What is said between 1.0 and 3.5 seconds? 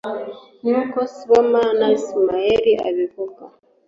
Sibomana Ismail abivuga